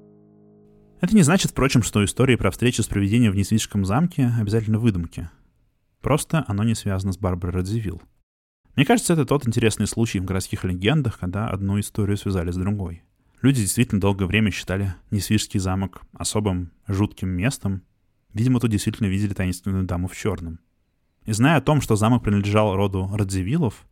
Это 1.00 1.14
не 1.14 1.22
значит, 1.22 1.52
впрочем, 1.52 1.84
что 1.84 2.04
истории 2.04 2.34
про 2.34 2.50
встречу 2.50 2.82
с 2.82 2.88
привидением 2.88 3.30
в 3.30 3.36
Несвижском 3.36 3.84
замке 3.84 4.32
обязательно 4.40 4.80
выдумки. 4.80 5.30
Просто 6.00 6.44
оно 6.48 6.64
не 6.64 6.74
связано 6.74 7.12
с 7.12 7.16
Барбарой 7.16 7.54
Радзивилл. 7.54 8.02
Мне 8.74 8.84
кажется, 8.84 9.12
это 9.12 9.24
тот 9.24 9.46
интересный 9.46 9.86
случай 9.86 10.18
в 10.18 10.24
городских 10.24 10.64
легендах, 10.64 11.20
когда 11.20 11.46
одну 11.46 11.78
историю 11.78 12.16
связали 12.16 12.50
с 12.50 12.56
другой. 12.56 13.04
Люди 13.40 13.60
действительно 13.60 14.00
долгое 14.00 14.26
время 14.26 14.50
считали 14.50 14.96
Несвижский 15.12 15.60
замок 15.60 16.02
особым 16.12 16.72
жутким 16.88 17.28
местом. 17.28 17.84
Видимо, 18.34 18.58
тут 18.58 18.72
действительно 18.72 19.06
видели 19.06 19.32
таинственную 19.32 19.84
даму 19.84 20.08
в 20.08 20.16
черном. 20.16 20.58
И 21.24 21.30
зная 21.30 21.58
о 21.58 21.62
том, 21.62 21.80
что 21.80 21.94
замок 21.94 22.24
принадлежал 22.24 22.74
роду 22.74 23.08
Радзивиллов, 23.12 23.86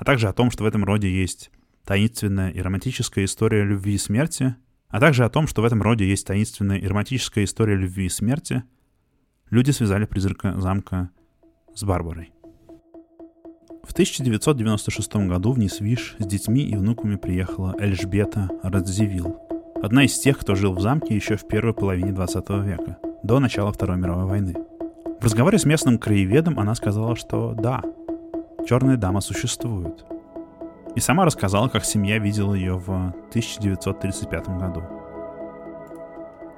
а 0.00 0.04
также 0.04 0.28
о 0.28 0.32
том, 0.32 0.50
что 0.50 0.64
в 0.64 0.66
этом 0.66 0.82
роде 0.82 1.12
есть 1.12 1.50
таинственная 1.84 2.48
и 2.50 2.60
романтическая 2.62 3.26
история 3.26 3.64
любви 3.64 3.94
и 3.94 3.98
смерти, 3.98 4.56
а 4.88 4.98
также 4.98 5.26
о 5.26 5.28
том, 5.28 5.46
что 5.46 5.60
в 5.60 5.64
этом 5.66 5.82
роде 5.82 6.08
есть 6.08 6.26
таинственная 6.26 6.78
и 6.78 6.86
романтическая 6.86 7.44
история 7.44 7.76
любви 7.76 8.06
и 8.06 8.08
смерти, 8.08 8.64
люди 9.50 9.72
связали 9.72 10.06
призрака 10.06 10.58
замка 10.58 11.10
с 11.74 11.84
Барбарой. 11.84 12.32
В 13.84 13.92
1996 13.92 15.16
году 15.28 15.52
в 15.52 15.58
Нисвиш 15.58 16.16
с 16.18 16.26
детьми 16.26 16.62
и 16.62 16.76
внуками 16.76 17.16
приехала 17.16 17.76
Эльжбета 17.78 18.48
Радзивилл, 18.62 19.38
одна 19.82 20.04
из 20.04 20.18
тех, 20.18 20.38
кто 20.38 20.54
жил 20.54 20.72
в 20.72 20.80
замке 20.80 21.14
еще 21.14 21.36
в 21.36 21.46
первой 21.46 21.74
половине 21.74 22.12
20 22.12 22.48
века, 22.64 22.96
до 23.22 23.38
начала 23.38 23.70
Второй 23.70 23.98
мировой 23.98 24.24
войны. 24.24 24.54
В 25.20 25.24
разговоре 25.24 25.58
с 25.58 25.66
местным 25.66 25.98
краеведом 25.98 26.58
она 26.58 26.74
сказала, 26.74 27.16
что 27.16 27.52
да, 27.52 27.82
черная 28.66 28.96
дама 28.96 29.20
существует— 29.20 30.04
и 30.94 31.00
сама 31.00 31.24
рассказала, 31.24 31.68
как 31.68 31.84
семья 31.84 32.18
видела 32.18 32.54
ее 32.54 32.74
в 32.74 32.88
1935 33.28 34.48
году. 34.58 34.82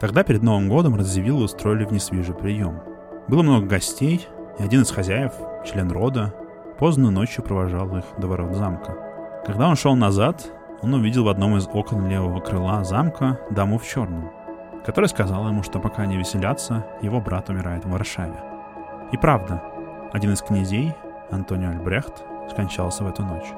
Тогда 0.00 0.25
перед 0.25 0.42
Новым 0.42 0.68
годом 0.68 0.97
Радзивиллы 0.97 1.44
устроили 1.44 1.85
в 1.85 1.92
прием. 2.32 2.80
Было 3.28 3.42
много 3.42 3.66
гостей, 3.66 4.26
и 4.59 4.62
один 4.62 4.82
из 4.82 4.90
хозяев, 4.90 5.32
член 5.64 5.90
рода, 5.90 6.35
поздно 6.78 7.11
ночью 7.11 7.44
провожал 7.44 7.97
их 7.97 8.04
до 8.18 8.26
ворот 8.26 8.54
замка. 8.56 8.97
Когда 9.47 9.68
он 9.68 9.76
шел 9.76 9.94
назад, 9.94 10.50
он 10.80 10.94
увидел 10.94 11.25
в 11.25 11.28
одном 11.28 11.56
из 11.56 11.68
окон 11.73 12.09
левого 12.09 12.40
крыла 12.40 12.82
замка 12.85 13.38
даму 13.50 13.78
в 13.78 13.87
черном, 13.87 14.30
которая 14.85 15.09
сказала 15.09 15.49
ему, 15.49 15.62
что 15.62 15.78
пока 15.78 16.02
они 16.02 16.16
веселятся, 16.16 16.85
его 17.00 17.21
брат 17.21 17.49
умирает 17.49 17.85
в 17.85 17.90
Варшаве. 17.90 18.42
И 19.12 19.16
правда, 19.16 19.62
один 20.12 20.32
из 20.32 20.42
князей, 20.42 20.92
Антонио 21.32 21.70
Альбрехт, 21.70 22.22
скончался 22.50 23.04
в 23.04 23.08
эту 23.08 23.22
ночь. 23.22 23.52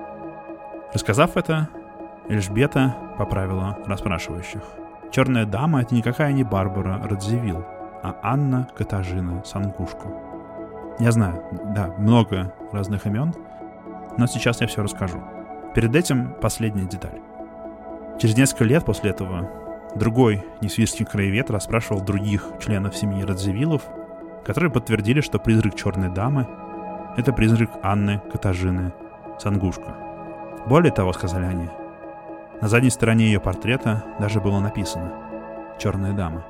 Рассказав 0.92 1.36
это, 1.36 1.68
Эльжбета 2.28 2.94
поправила 3.18 3.76
расспрашивающих. 3.84 4.62
Черная 5.10 5.44
дама— 5.44 5.82
это 5.82 5.94
никакая 5.94 6.32
не 6.32 6.44
Барбара 6.44 7.00
Радзивилл, 7.04 7.64
а 8.02 8.16
Анна 8.22 8.68
Катажина 8.76 9.44
Сангушко. 9.44 10.08
Я 11.00 11.10
знаю, 11.12 11.42
да, 11.74 11.88
много 11.98 12.54
разных 12.72 13.06
имен, 13.06 13.34
но 14.16 14.26
сейчас 14.26 14.60
я 14.60 14.66
все 14.66 14.82
расскажу. 14.82 15.20
Перед 15.74 15.94
этим 15.96 16.34
последняя 16.40 16.86
деталь. 16.86 17.20
Через 18.20 18.36
несколько 18.36 18.64
лет 18.64 18.84
после 18.84 19.10
этого 19.10 19.50
другой 19.96 20.44
несвирский 20.60 21.04
краевед 21.04 21.50
расспрашивал 21.50 22.00
других 22.00 22.46
членов 22.64 22.96
семьи 22.96 23.24
Радзивиллов, 23.24 23.82
которые 24.44 24.70
подтвердили, 24.70 25.20
что 25.20 25.40
призрак 25.40 25.74
черной 25.74 26.10
дамы— 26.10 26.46
это 27.16 27.32
призрак 27.32 27.70
Анны 27.82 28.20
Катажины 28.32 28.92
Сангушко. 29.38 29.96
Более 30.66 30.92
того, 30.92 31.12
сказали 31.12 31.44
они, 31.44 31.68
на 32.60 32.68
задней 32.68 32.90
стороне 32.90 33.26
ее 33.26 33.40
портрета 33.40 34.04
даже 34.18 34.40
было 34.40 34.60
написано 34.60 35.12
«Черная 35.78 36.12
дама». 36.12 36.44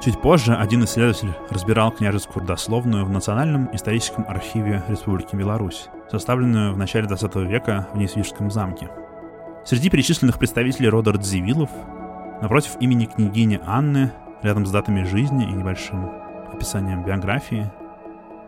Чуть 0.00 0.20
позже 0.20 0.54
один 0.54 0.84
исследователь 0.84 1.32
разбирал 1.50 1.90
княжескую 1.90 2.42
родословную 2.42 3.04
в 3.04 3.10
Национальном 3.10 3.68
историческом 3.74 4.24
архиве 4.28 4.84
Республики 4.86 5.34
Беларусь, 5.34 5.88
составленную 6.10 6.72
в 6.72 6.78
начале 6.78 7.08
20 7.08 7.34
века 7.36 7.88
в 7.92 7.98
Несвижском 7.98 8.50
замке. 8.50 8.90
Среди 9.64 9.90
перечисленных 9.90 10.38
представителей 10.38 10.88
рода 10.88 11.12
Радзивиллов 11.12 11.70
напротив 12.40 12.76
имени 12.78 13.06
княгини 13.06 13.60
Анны, 13.66 14.12
рядом 14.42 14.66
с 14.66 14.70
датами 14.70 15.02
жизни 15.02 15.44
и 15.44 15.52
небольшим 15.52 16.10
описанием 16.52 17.02
биографии, 17.04 17.70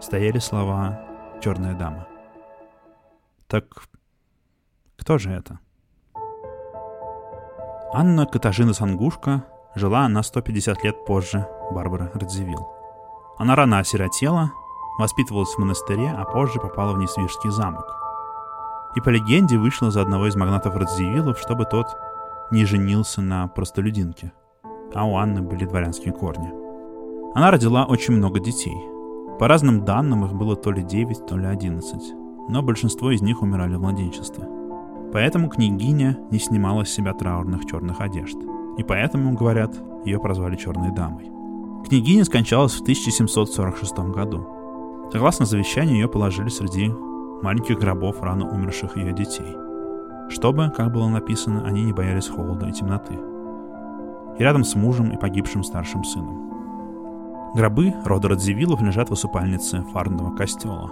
стояли 0.00 0.38
слова 0.38 1.00
«Черная 1.42 1.74
дама». 1.74 2.06
Так 3.46 3.64
кто 4.98 5.18
же 5.18 5.30
это? 5.30 5.58
Анна 7.92 8.26
Катажина 8.26 8.72
Сангушка 8.72 9.44
жила 9.74 10.08
на 10.08 10.22
150 10.22 10.84
лет 10.84 11.04
позже 11.06 11.48
Барбары 11.72 12.10
Радзивилл. 12.14 12.68
Она 13.38 13.56
рано 13.56 13.78
осиротела, 13.78 14.52
воспитывалась 14.98 15.54
в 15.54 15.58
монастыре, 15.58 16.10
а 16.10 16.24
позже 16.24 16.60
попала 16.60 16.92
в 16.92 16.98
Несвижский 16.98 17.50
замок. 17.50 17.86
И 18.94 19.00
по 19.00 19.08
легенде 19.08 19.58
вышла 19.58 19.90
за 19.90 20.02
одного 20.02 20.26
из 20.28 20.36
магнатов 20.36 20.76
Радзивиллов, 20.76 21.38
чтобы 21.38 21.64
тот 21.64 21.86
не 22.50 22.64
женился 22.64 23.22
на 23.22 23.48
простолюдинке. 23.48 24.32
А 24.94 25.04
у 25.04 25.16
Анны 25.16 25.40
были 25.40 25.64
дворянские 25.64 26.12
корни. 26.12 26.52
Она 27.34 27.50
родила 27.50 27.84
очень 27.84 28.14
много 28.14 28.40
детей. 28.40 28.76
По 29.40 29.48
разным 29.48 29.84
данным 29.84 30.24
их 30.24 30.34
было 30.34 30.54
то 30.54 30.70
ли 30.70 30.84
9, 30.84 31.26
то 31.26 31.36
ли 31.36 31.46
11. 31.46 32.14
Но 32.48 32.62
большинство 32.62 33.10
из 33.10 33.22
них 33.22 33.42
умирали 33.42 33.74
в 33.74 33.80
младенчестве– 33.80 34.46
Поэтому 35.12 35.48
княгиня 35.48 36.18
не 36.30 36.38
снимала 36.38 36.84
с 36.84 36.90
себя 36.90 37.12
траурных 37.14 37.66
черных 37.66 38.00
одежд. 38.00 38.36
И 38.78 38.84
поэтому, 38.84 39.34
говорят, 39.34 39.74
ее 40.04 40.20
прозвали 40.20 40.56
Черной 40.56 40.92
Дамой. 40.92 41.30
Княгиня 41.88 42.24
скончалась 42.24 42.74
в 42.74 42.82
1746 42.82 43.98
году. 44.10 44.46
Согласно 45.12 45.46
завещанию, 45.46 45.96
ее 45.96 46.08
положили 46.08 46.48
среди 46.48 46.88
маленьких 47.42 47.78
гробов 47.78 48.22
рано 48.22 48.48
умерших 48.48 48.96
ее 48.96 49.12
детей. 49.12 49.56
Чтобы, 50.28 50.70
как 50.70 50.92
было 50.92 51.08
написано, 51.08 51.66
они 51.66 51.82
не 51.82 51.92
боялись 51.92 52.28
холода 52.28 52.68
и 52.68 52.72
темноты. 52.72 53.18
И 54.38 54.42
рядом 54.42 54.62
с 54.62 54.76
мужем 54.76 55.10
и 55.10 55.18
погибшим 55.18 55.64
старшим 55.64 56.04
сыном. 56.04 56.59
Гробы 57.52 57.92
рода 58.04 58.28
Радзивиллов 58.28 58.80
лежат 58.80 59.08
в 59.08 59.12
усыпальнице 59.12 59.82
Фарнного 59.92 60.36
костела, 60.36 60.88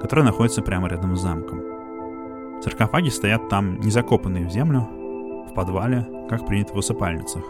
которая 0.00 0.26
находится 0.26 0.60
прямо 0.60 0.88
рядом 0.88 1.16
с 1.16 1.20
замком. 1.20 1.60
Саркофаги 2.62 3.10
стоят 3.10 3.48
там, 3.48 3.78
не 3.78 3.90
закопанные 3.90 4.46
в 4.46 4.50
землю, 4.50 4.88
в 5.48 5.54
подвале, 5.54 6.06
как 6.28 6.46
принято 6.46 6.74
в 6.74 6.78
усыпальницах. 6.78 7.44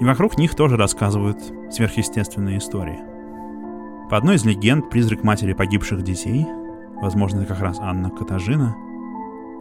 И 0.00 0.04
вокруг 0.04 0.36
них 0.36 0.54
тоже 0.54 0.76
рассказывают 0.76 1.38
сверхъестественные 1.70 2.58
истории. 2.58 3.00
По 4.10 4.18
одной 4.18 4.36
из 4.36 4.44
легенд, 4.44 4.90
призрак 4.90 5.24
матери 5.24 5.54
погибших 5.54 6.02
детей, 6.02 6.46
возможно, 7.00 7.38
это 7.38 7.54
как 7.54 7.62
раз 7.62 7.78
Анна 7.80 8.10
Катажина, 8.10 8.76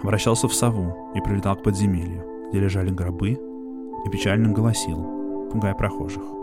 обращался 0.04 0.50
в 0.50 0.54
сову 0.54 1.12
и 1.16 1.22
прилетал 1.22 1.56
к 1.56 1.64
подземелью, 1.64 2.50
где 2.50 2.60
лежали 2.60 2.92
гробы, 2.92 3.40
и 4.06 4.10
печально 4.10 4.52
голосил, 4.52 5.50
пугая 5.50 5.76
прохожих. 5.76 6.43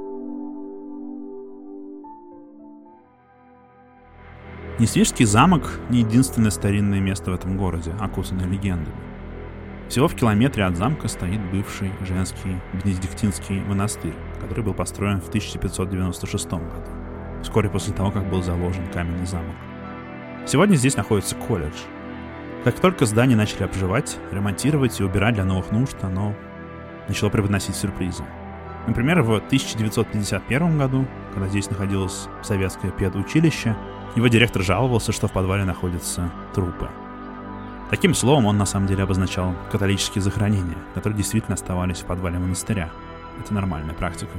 Несвижский 4.80 5.26
замок— 5.26 5.78
не 5.90 5.98
единственное 5.98 6.50
старинное 6.50 7.00
место 7.00 7.30
в 7.30 7.34
этом 7.34 7.58
городе, 7.58 7.92
окутанное 8.00 8.46
легендами. 8.46 8.96
Всего 9.90 10.08
в 10.08 10.14
километре 10.14 10.64
от 10.64 10.74
замка 10.74 11.06
стоит 11.06 11.38
бывший 11.50 11.92
женский 12.00 12.56
бенедиктинский 12.72 13.60
монастырь, 13.60 14.14
который 14.40 14.64
был 14.64 14.72
построен 14.72 15.20
в 15.20 15.28
1596 15.28 16.50
году, 16.52 16.90
вскоре 17.42 17.68
после 17.68 17.92
того, 17.92 18.10
как 18.10 18.30
был 18.30 18.42
заложен 18.42 18.86
каменный 18.86 19.26
замок. 19.26 19.54
Сегодня 20.46 20.76
здесь 20.76 20.96
находится 20.96 21.34
колледж. 21.34 21.76
Как 22.64 22.80
только 22.80 23.04
здание 23.04 23.36
начали 23.36 23.64
обживать, 23.64 24.16
ремонтировать 24.32 24.98
и 24.98 25.04
убирать 25.04 25.34
для 25.34 25.44
новых 25.44 25.72
нужд, 25.72 25.98
оно 26.00 26.34
начало 27.06 27.28
преподносить 27.28 27.76
сюрпризы. 27.76 28.24
Например, 28.86 29.20
в 29.20 29.34
1951 29.34 30.78
году, 30.78 31.06
когда 31.34 31.48
здесь 31.48 31.68
находилось 31.68 32.28
советское 32.42 32.90
педучилище, 32.90 33.76
его 34.16 34.28
директор 34.28 34.62
жаловался, 34.62 35.12
что 35.12 35.28
в 35.28 35.32
подвале 35.32 35.64
находятся 35.64 36.30
трупы. 36.54 36.88
Таким 37.90 38.14
словом 38.14 38.46
он 38.46 38.56
на 38.56 38.66
самом 38.66 38.86
деле 38.86 39.02
обозначал 39.02 39.54
католические 39.70 40.22
захоронения, 40.22 40.78
которые 40.94 41.16
действительно 41.16 41.54
оставались 41.54 41.98
в 41.98 42.06
подвале 42.06 42.38
монастыря. 42.38 42.90
Это 43.40 43.52
нормальная 43.52 43.94
практика. 43.94 44.32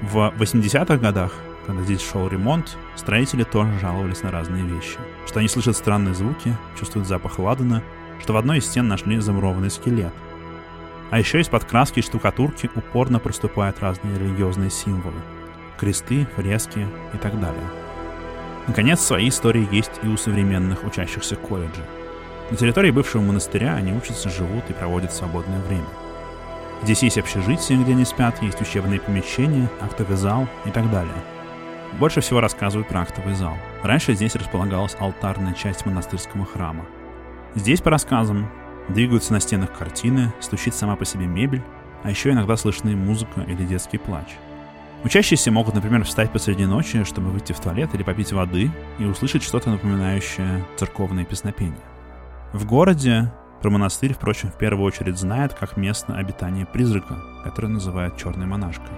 В 0.00 0.32
80-х 0.38 0.96
годах, 0.96 1.34
когда 1.66 1.82
здесь 1.82 2.00
шел 2.00 2.26
ремонт, 2.26 2.78
строители 2.96 3.44
тоже 3.44 3.78
жаловались 3.78 4.22
на 4.22 4.30
разные 4.30 4.64
вещи. 4.64 4.98
Что 5.26 5.40
они 5.40 5.48
слышат 5.48 5.76
странные 5.76 6.14
звуки, 6.14 6.56
чувствуют 6.78 7.06
запах 7.06 7.38
ладана, 7.38 7.82
что 8.18 8.32
в 8.32 8.36
одной 8.38 8.58
из 8.58 8.66
стен 8.66 8.88
нашли 8.88 9.18
замурованный 9.18 9.70
скелет. 9.70 10.14
А 11.10 11.18
еще 11.18 11.40
из-под 11.40 11.64
краски 11.64 11.98
и 11.98 12.02
штукатурки 12.02 12.70
упорно 12.74 13.18
проступают 13.18 13.80
разные 13.80 14.18
религиозные 14.18 14.70
символы. 14.70 15.20
Кресты, 15.76 16.26
фрески 16.36 16.86
и 17.12 17.16
так 17.18 17.38
далее. 17.40 17.79
Наконец, 18.70 19.00
свои 19.00 19.30
истории 19.30 19.66
есть 19.72 19.90
и 20.04 20.06
у 20.06 20.16
современных 20.16 20.84
учащихся 20.84 21.34
колледжа. 21.34 21.82
На 22.52 22.56
территории 22.56 22.92
бывшего 22.92 23.20
монастыря 23.20 23.74
они 23.74 23.92
учатся, 23.92 24.30
живут 24.30 24.62
и 24.68 24.72
проводят 24.72 25.12
свободное 25.12 25.58
время. 25.62 25.88
Здесь 26.84 27.02
есть 27.02 27.18
общежитие, 27.18 27.82
где 27.82 27.94
они 27.94 28.04
спят, 28.04 28.40
есть 28.40 28.60
учебные 28.60 29.00
помещения, 29.00 29.68
актовый 29.80 30.16
зал 30.16 30.46
и 30.66 30.70
так 30.70 30.88
далее. 30.92 31.16
Больше 31.98 32.20
всего 32.20 32.40
рассказывают 32.40 32.86
про 32.86 33.00
актовый 33.00 33.34
зал. 33.34 33.58
Раньше 33.82 34.14
здесь 34.14 34.36
располагалась 34.36 34.96
алтарная 35.00 35.54
часть 35.54 35.84
монастырского 35.84 36.46
храма. 36.46 36.86
Здесь, 37.56 37.80
по 37.80 37.90
рассказам, 37.90 38.48
двигаются 38.88 39.32
на 39.32 39.40
стенах 39.40 39.76
картины, 39.76 40.32
стучит 40.38 40.76
сама 40.76 40.94
по 40.94 41.04
себе 41.04 41.26
мебель, 41.26 41.64
а 42.04 42.10
еще 42.10 42.30
иногда 42.30 42.56
слышны 42.56 42.94
музыка 42.94 43.40
или 43.40 43.64
детский 43.64 43.98
плач. 43.98 44.28
Учащиеся 45.02 45.50
могут, 45.50 45.74
например, 45.74 46.04
встать 46.04 46.30
посреди 46.30 46.66
ночи, 46.66 47.04
чтобы 47.04 47.30
выйти 47.30 47.52
в 47.52 47.60
туалет 47.60 47.94
или 47.94 48.02
попить 48.02 48.32
воды 48.32 48.70
и 48.98 49.04
услышать 49.04 49.42
что-то 49.42 49.70
напоминающее 49.70 50.62
церковные 50.76 51.24
песнопения. 51.24 51.80
В 52.52 52.66
городе 52.66 53.32
про 53.62 53.70
монастырь, 53.70 54.12
впрочем, 54.12 54.50
в 54.50 54.58
первую 54.58 54.86
очередь 54.86 55.16
знает 55.16 55.54
как 55.54 55.78
место 55.78 56.14
обитания 56.14 56.66
призрака, 56.66 57.18
который 57.44 57.70
называют 57.70 58.18
черной 58.18 58.46
монашкой. 58.46 58.94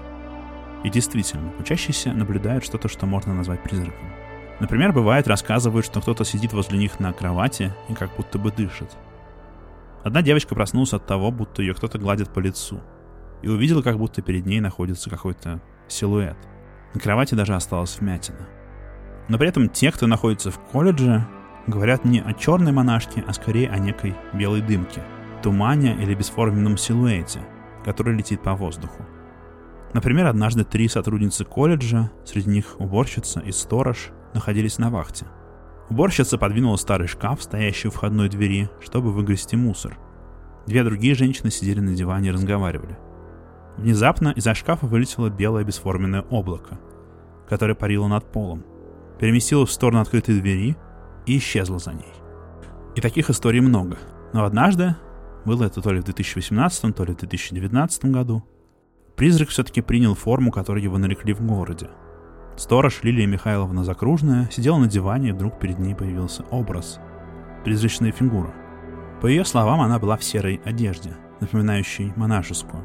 И 0.82 0.90
действительно, 0.90 1.52
учащиеся 1.60 2.12
наблюдают 2.12 2.64
что-то, 2.64 2.88
что 2.88 3.06
можно 3.06 3.32
назвать 3.32 3.62
призраком. 3.62 4.12
Например, 4.58 4.92
бывает 4.92 5.28
рассказывают, 5.28 5.86
что 5.86 6.00
кто-то 6.00 6.24
сидит 6.24 6.52
возле 6.52 6.78
них 6.78 6.98
на 6.98 7.12
кровати 7.12 7.72
и 7.88 7.94
как 7.94 8.16
будто 8.16 8.38
бы 8.38 8.50
дышит. 8.50 8.90
Одна 10.02 10.22
девочка 10.22 10.56
проснулась 10.56 10.92
от 10.92 11.06
того, 11.06 11.30
будто 11.30 11.62
ее 11.62 11.74
кто-то 11.74 11.98
гладит 11.98 12.30
по 12.30 12.40
лицу, 12.40 12.80
и 13.42 13.48
увидела, 13.48 13.82
как 13.82 13.98
будто 13.98 14.20
перед 14.20 14.46
ней 14.46 14.60
находится 14.60 15.10
какой-то 15.10 15.60
силуэт. 15.88 16.36
На 16.94 17.00
кровати 17.00 17.34
даже 17.34 17.54
осталась 17.54 17.98
вмятина. 17.98 18.48
Но 19.28 19.38
при 19.38 19.48
этом 19.48 19.68
те, 19.68 19.90
кто 19.92 20.06
находится 20.06 20.50
в 20.50 20.58
колледже, 20.58 21.26
говорят 21.66 22.04
не 22.04 22.20
о 22.20 22.32
черной 22.32 22.72
монашке, 22.72 23.24
а 23.26 23.32
скорее 23.32 23.70
о 23.70 23.78
некой 23.78 24.14
белой 24.32 24.60
дымке, 24.60 25.02
тумане 25.42 25.94
или 25.94 26.14
бесформенном 26.14 26.76
силуэте, 26.76 27.40
который 27.84 28.14
летит 28.14 28.42
по 28.42 28.54
воздуху. 28.54 29.06
Например, 29.94 30.26
однажды 30.26 30.64
три 30.64 30.88
сотрудницы 30.88 31.44
колледжа, 31.44 32.10
среди 32.24 32.50
них 32.50 32.76
уборщица 32.78 33.40
и 33.40 33.52
сторож, 33.52 34.10
находились 34.34 34.78
на 34.78 34.90
вахте. 34.90 35.26
Уборщица 35.90 36.38
подвинула 36.38 36.76
старый 36.76 37.08
шкаф, 37.08 37.42
стоящий 37.42 37.88
у 37.88 37.90
входной 37.90 38.28
двери, 38.30 38.70
чтобы 38.80 39.12
выгрести 39.12 39.56
мусор. 39.56 39.98
Две 40.66 40.84
другие 40.84 41.14
женщины 41.14 41.50
сидели 41.50 41.80
на 41.80 41.92
диване 41.94 42.28
и 42.28 42.32
разговаривали. 42.32 42.96
Внезапно 43.76 44.32
из-за 44.36 44.54
шкафа 44.54 44.86
вылетело 44.86 45.30
белое 45.30 45.64
бесформенное 45.64 46.22
облако, 46.22 46.78
которое 47.48 47.74
парило 47.74 48.06
над 48.06 48.30
полом, 48.30 48.64
переместилось 49.18 49.70
в 49.70 49.72
сторону 49.72 50.00
открытой 50.00 50.40
двери 50.40 50.76
и 51.26 51.38
исчезла 51.38 51.78
за 51.78 51.92
ней. 51.92 52.12
И 52.94 53.00
таких 53.00 53.30
историй 53.30 53.60
много. 53.60 53.98
Но 54.32 54.44
однажды, 54.44 54.96
было 55.44 55.64
это 55.64 55.80
то 55.80 55.92
ли 55.92 56.00
в 56.00 56.04
2018, 56.04 56.94
то 56.94 57.04
ли 57.04 57.14
в 57.14 57.18
2019 57.18 58.04
году, 58.06 58.44
призрак 59.16 59.48
все-таки 59.48 59.80
принял 59.80 60.14
форму, 60.14 60.52
которую 60.52 60.82
его 60.82 60.98
нарекли 60.98 61.32
в 61.32 61.40
городе. 61.40 61.88
Сторож 62.56 63.02
Лилия 63.02 63.26
Михайловна 63.26 63.82
Закружная 63.82 64.48
сидела 64.50 64.76
на 64.76 64.86
диване, 64.86 65.30
и 65.30 65.32
вдруг 65.32 65.58
перед 65.58 65.78
ней 65.78 65.94
появился 65.94 66.44
образ. 66.50 67.00
Призрачная 67.64 68.12
фигура. 68.12 68.52
По 69.20 69.26
ее 69.26 69.44
словам, 69.44 69.80
она 69.80 69.98
была 69.98 70.16
в 70.16 70.24
серой 70.24 70.60
одежде, 70.64 71.12
напоминающей 71.40 72.12
монашескую. 72.16 72.84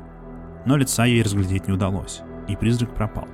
Но 0.68 0.76
лица 0.76 1.06
ей 1.06 1.24
разглядеть 1.24 1.66
не 1.70 1.74
удалось, 1.74 2.20
и 2.50 2.58
призрак 2.58 2.94
пропал. 2.94 3.26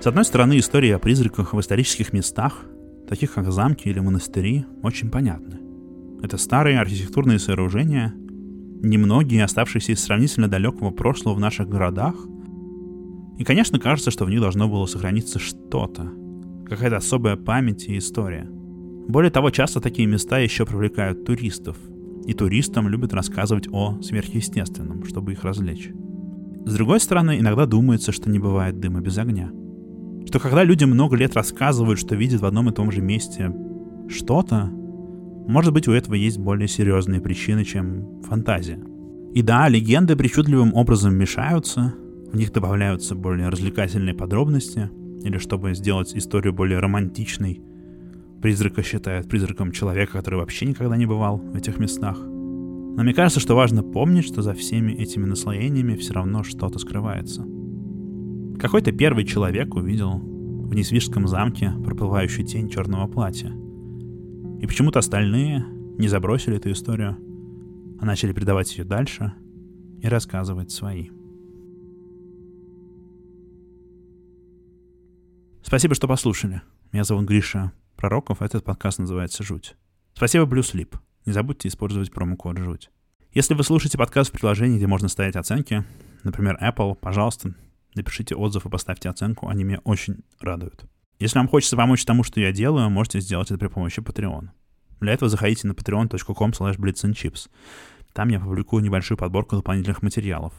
С 0.00 0.06
одной 0.06 0.24
стороны, 0.24 0.56
истории 0.56 0.90
о 0.90 1.00
призраках 1.00 1.52
в 1.52 1.58
исторических 1.58 2.12
местах, 2.12 2.64
таких 3.08 3.34
как 3.34 3.50
замки 3.50 3.88
или 3.88 3.98
монастыри, 3.98 4.66
очень 4.84 5.10
понятны. 5.10 5.58
Это 6.22 6.38
старые 6.38 6.78
архитектурные 6.78 7.40
сооружения, 7.40 8.14
немногие 8.16 9.42
оставшиеся 9.42 9.92
из 9.92 10.04
сравнительно 10.04 10.46
далекого 10.46 10.92
прошлого 10.92 11.34
в 11.34 11.40
наших 11.40 11.68
городах. 11.68 12.14
И, 13.38 13.42
конечно, 13.42 13.80
кажется, 13.80 14.12
что 14.12 14.26
в 14.26 14.30
них 14.30 14.40
должно 14.40 14.68
было 14.68 14.86
сохраниться 14.86 15.40
что-то, 15.40 16.08
какая-то 16.68 16.98
особая 16.98 17.34
память 17.34 17.88
и 17.88 17.98
история. 17.98 18.48
Более 19.08 19.30
того, 19.30 19.50
часто 19.50 19.80
такие 19.80 20.06
места 20.06 20.38
еще 20.38 20.64
привлекают 20.64 21.24
туристов, 21.24 21.76
и 22.26 22.34
туристам 22.34 22.88
любят 22.88 23.12
рассказывать 23.12 23.68
о 23.72 24.00
сверхъестественном, 24.00 25.04
чтобы 25.04 25.32
их 25.32 25.44
развлечь. 25.44 25.90
С 26.64 26.74
другой 26.74 27.00
стороны, 27.00 27.38
иногда 27.38 27.66
думается, 27.66 28.12
что 28.12 28.30
не 28.30 28.38
бывает 28.38 28.78
дыма 28.78 29.00
без 29.00 29.18
огня– 29.18 29.50
что 30.26 30.38
когда 30.38 30.64
люди 30.64 30.84
много 30.84 31.16
лет 31.16 31.34
рассказывают, 31.34 31.98
что 31.98 32.14
видят 32.14 32.40
в 32.40 32.46
одном 32.46 32.70
и 32.70 32.72
том 32.72 32.90
же 32.90 33.00
месте 33.00 33.54
что-то, 34.08 34.70
может 35.46 35.72
быть, 35.72 35.88
у 35.88 35.92
этого 35.92 36.14
есть 36.14 36.38
более 36.38 36.68
серьезные 36.68 37.20
причины, 37.20 37.64
чем 37.64 38.22
фантазия. 38.22 38.80
И 39.34 39.42
да, 39.42 39.68
легенды 39.68 40.14
причудливым 40.14 40.74
образом 40.74 41.14
мешаются, 41.14 41.94
в 42.32 42.36
них 42.36 42.52
добавляются 42.52 43.14
более 43.14 43.48
развлекательные 43.48 44.14
подробности, 44.14 44.90
или 45.22 45.38
чтобы 45.38 45.74
сделать 45.74 46.16
историю 46.16 46.52
более 46.52 46.78
романтичной, 46.78 47.60
призрака 48.42 48.82
считают 48.82 49.28
призраком 49.28 49.72
человека, 49.72 50.12
который 50.12 50.40
вообще 50.40 50.66
никогда 50.66 50.96
не 50.96 51.06
бывал 51.06 51.38
в 51.38 51.56
этих 51.56 51.78
местах. 51.78 52.18
Но 52.18 53.02
мне 53.02 53.14
кажется, 53.14 53.40
что 53.40 53.54
важно 53.54 53.82
помнить, 53.82 54.26
что 54.26 54.42
за 54.42 54.52
всеми 54.52 54.92
этими 54.92 55.24
наслоениями 55.24 55.96
все 55.96 56.12
равно 56.12 56.42
что-то 56.42 56.78
скрывается— 56.78 57.46
какой-то 58.62 58.92
первый 58.92 59.24
человек 59.24 59.74
увидел 59.74 60.20
в 60.20 60.72
Несвижском 60.72 61.26
замке 61.26 61.72
проплывающую 61.84 62.46
тень 62.46 62.68
черного 62.68 63.08
платья. 63.08 63.52
И 64.60 64.66
почему-то 64.68 65.00
остальные 65.00 65.64
не 65.98 66.06
забросили 66.06 66.58
эту 66.58 66.70
историю, 66.70 67.16
а 68.00 68.04
начали 68.04 68.32
передавать 68.32 68.78
ее 68.78 68.84
дальше 68.84 69.32
и 70.00 70.06
рассказывать 70.06 70.70
свои. 70.70 71.08
Спасибо, 75.64 75.96
что 75.96 76.06
послушали. 76.06 76.62
Меня 76.92 77.02
зовут 77.02 77.26
Гриша 77.26 77.72
Пророков, 78.02 78.42
этот 78.42 78.64
подкаст 78.64 78.98
называется 78.98 79.44
«Жуть». 79.44 79.76
Спасибо, 80.14 80.44
Блюслип. 80.44 80.96
Не 81.24 81.32
забудьте 81.32 81.68
использовать 81.68 82.10
промокод 82.10 82.58
«Жуть». 82.58 82.90
Если 83.32 83.54
вы 83.54 83.62
слушаете 83.62 83.96
подкаст 83.96 84.30
в 84.30 84.32
приложении, 84.32 84.76
где 84.76 84.88
можно 84.88 85.06
ставить 85.06 85.36
оценки, 85.36 85.84
например, 86.24 86.58
Apple, 86.60 86.96
пожалуйста, 86.96 87.54
Напишите 87.94 88.34
отзыв 88.34 88.66
и 88.66 88.68
поставьте 88.68 89.08
оценку, 89.08 89.46
они 89.46 89.62
меня 89.62 89.78
очень 89.84 90.24
радуют. 90.40 90.84
Если 91.20 91.38
вам 91.38 91.46
хочется 91.46 91.76
помочь 91.76 92.04
тому, 92.04 92.24
что 92.24 92.40
я 92.40 92.50
делаю, 92.50 92.90
можете 92.90 93.20
сделать 93.20 93.52
это 93.52 93.58
при 93.58 93.68
помощи 93.68 94.00
Patreon. 94.00 94.48
Для 94.98 95.12
этого 95.12 95.28
заходите 95.28 95.68
на 95.68 95.72
patreon.com 95.72 96.50
blitzandchips. 96.50 97.50
Там 98.14 98.30
я 98.30 98.40
публикую 98.40 98.82
небольшую 98.82 99.16
подборку 99.16 99.54
дополнительных 99.54 100.02
материалов. 100.02 100.52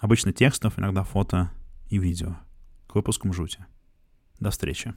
Обычно 0.00 0.32
текстов, 0.32 0.78
иногда 0.78 1.02
фото 1.02 1.50
и 1.90 1.98
видео. 1.98 2.38
К 2.86 2.94
выпускам 2.94 3.34
жути. 3.34 3.66
До 4.40 4.50
встречи. 4.50 4.94